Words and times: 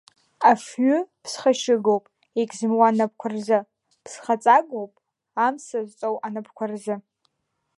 Афҩы 0.49 0.97
ԥсхашьыгоуп 1.23 2.03
егьзымуа 2.39 2.87
анапқәа 2.91 3.27
рзы, 3.33 3.59
ԥсхаҵагоуп 4.03 4.91
амса 5.45 5.79
зҵоу 5.89 6.15
анапқәа 6.27 6.65
рзы. 6.71 6.95